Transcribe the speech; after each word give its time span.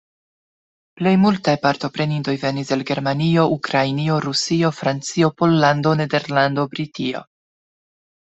Plej 0.99 1.11
multaj 1.23 1.53
partoprenintoj 1.65 2.33
venis 2.43 2.71
el 2.77 2.81
Germanio, 2.91 3.43
Ukrainio, 3.57 4.17
Rusio, 4.27 4.73
Francio, 4.79 5.31
Pollando, 5.43 5.91
Nederlando, 6.01 6.67
Britio. 6.75 7.23